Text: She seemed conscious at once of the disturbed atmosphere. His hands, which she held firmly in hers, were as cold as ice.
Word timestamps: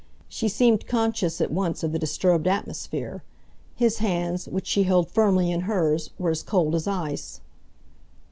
She 0.27 0.47
seemed 0.47 0.87
conscious 0.87 1.39
at 1.41 1.51
once 1.51 1.83
of 1.83 1.91
the 1.91 1.99
disturbed 1.99 2.47
atmosphere. 2.47 3.21
His 3.75 3.99
hands, 3.99 4.47
which 4.47 4.65
she 4.65 4.81
held 4.81 5.11
firmly 5.11 5.51
in 5.51 5.61
hers, 5.69 6.09
were 6.17 6.31
as 6.31 6.41
cold 6.41 6.73
as 6.73 6.87
ice. 6.87 7.39